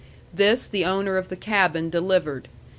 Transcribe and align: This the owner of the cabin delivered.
This 0.33 0.67
the 0.67 0.83
owner 0.83 1.15
of 1.15 1.29
the 1.29 1.35
cabin 1.35 1.91
delivered. 1.91 2.47